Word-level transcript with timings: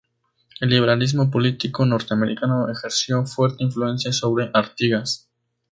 El 0.59 0.69
liberalismo 0.69 1.29
político 1.29 1.85
norteamericano 1.85 2.69
ejerció 2.71 3.23
fuerte 3.27 3.63
influencia 3.63 4.11
sobre 4.11 4.49
Artigas. 4.51 5.29